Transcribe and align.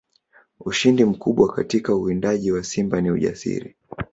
Ushindi 0.59 1.05
mkubwa 1.05 1.53
katika 1.53 1.95
uwindaji 1.95 2.51
wa 2.51 2.63
simba 2.63 3.01
ni 3.01 3.11
ujasiri 3.11 3.75